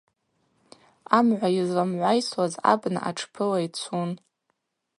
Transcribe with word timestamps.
Амгӏва 1.17 1.49
йызламгӏвайсуаз 1.55 2.53
абна 2.71 2.99
атшпыла 3.09 3.59
йцун. 3.65 4.09